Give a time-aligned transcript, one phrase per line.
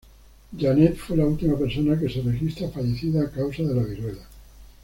[0.57, 4.27] Janet fue la última persona que se registra fallecida a causa de la Viruela.